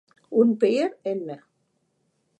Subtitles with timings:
[0.31, 1.29] உன் பெயர் என்ன?